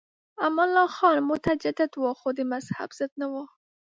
[0.45, 3.33] امان الله خان متجدد و خو د مذهب ضد نه و.